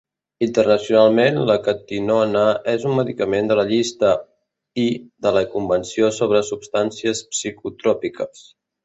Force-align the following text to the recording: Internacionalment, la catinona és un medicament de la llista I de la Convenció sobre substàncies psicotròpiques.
Internacionalment, 0.43 1.35
la 1.49 1.57
catinona 1.67 2.45
és 2.73 2.87
un 2.91 2.95
medicament 2.99 3.51
de 3.51 3.57
la 3.59 3.65
llista 3.73 4.13
I 4.85 4.87
de 5.27 5.35
la 5.37 5.45
Convenció 5.53 6.11
sobre 6.21 6.41
substàncies 6.49 7.23
psicotròpiques. 7.35 8.43